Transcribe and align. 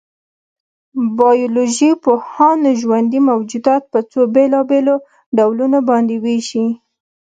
بایولوژيپوهان 1.17 2.59
ژوندي 2.81 3.19
موجودات 3.29 3.83
په 3.93 3.99
څو 4.11 4.21
بېلابېلو 4.35 4.95
ډولونو 5.37 5.79
باندې 5.89 6.15
وېشي. 6.23 6.65